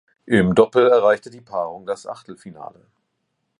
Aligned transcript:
Im 0.25 0.55
Doppel 0.55 0.87
erreichte 0.87 1.29
die 1.29 1.41
Paarung 1.41 1.85
das 1.85 2.07
Achtelfinale. 2.07 2.87